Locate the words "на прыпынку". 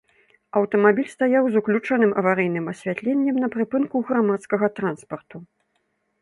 3.45-4.03